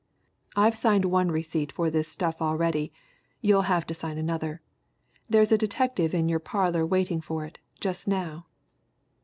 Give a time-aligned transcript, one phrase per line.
[0.55, 2.91] "I've signed one receipt for this stuff already
[3.39, 4.63] you'll have to sign another.
[5.29, 8.47] There's a detective in your parlour waiting for it, just now."